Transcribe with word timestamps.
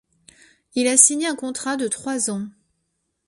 Il 0.73 0.87
a 0.87 0.97
signé 0.97 1.27
un 1.27 1.35
contrat 1.35 1.77
de 1.77 1.87
trois 1.87 2.31
ans. 2.31 2.47